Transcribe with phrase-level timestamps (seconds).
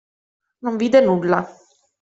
[0.63, 1.39] Non vide nulla.